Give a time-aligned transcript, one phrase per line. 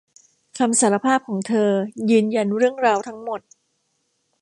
[0.57, 1.69] คำสารภาพของเธอ
[2.11, 3.41] ยืนยันเรื่องราวทั้งหมด